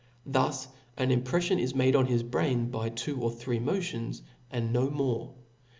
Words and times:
preflion 0.27 1.59
is 1.59 1.75
made 1.75 1.95
on 1.95 2.07
his 2.07 2.23
brain 2.23 2.71
by 2.71 2.89
two 2.89 3.21
or 3.21 3.29
three 3.31 3.59
mo* 3.59 3.79
tions, 3.79 4.23
and 4.49 4.73
no 4.73 4.89
more. 4.89 5.35